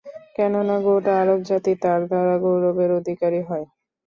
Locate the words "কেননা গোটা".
0.35-1.13